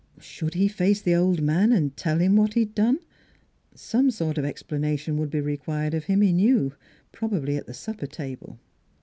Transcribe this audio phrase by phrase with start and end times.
[0.19, 2.97] Should he face the old man and tell him what he had done?
[3.75, 6.73] Some sort of explanation would be required of him, he knew,
[7.11, 8.57] probably at the supper table.